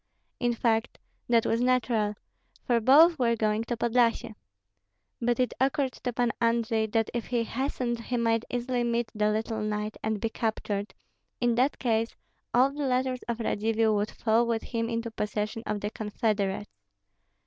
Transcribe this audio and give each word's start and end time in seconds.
In 0.39 0.55
fact, 0.55 0.97
that 1.29 1.45
was 1.45 1.61
natural, 1.61 2.15
for 2.65 2.79
both 2.79 3.19
were 3.19 3.35
going 3.35 3.63
to 3.65 3.77
Podlyasye. 3.77 4.33
But 5.21 5.39
it 5.39 5.53
occurred 5.59 5.91
to 5.91 6.11
Pan 6.11 6.31
Andrei 6.41 6.87
that 6.87 7.11
if 7.13 7.27
he 7.27 7.43
hastened 7.43 7.99
he 8.05 8.17
might 8.17 8.43
easily 8.49 8.83
meet 8.83 9.11
the 9.13 9.29
little 9.29 9.61
knight 9.61 9.97
and 10.01 10.19
be 10.19 10.29
captured; 10.29 10.95
in 11.39 11.53
that 11.53 11.77
case, 11.77 12.15
all 12.51 12.71
the 12.71 12.87
letters 12.87 13.21
of 13.27 13.41
Radzivill 13.41 13.93
would 13.93 14.09
fall 14.09 14.47
with 14.47 14.63
him 14.63 14.89
into 14.89 15.11
possession 15.11 15.61
of 15.67 15.81
the 15.81 15.91
confederates. 15.91 16.71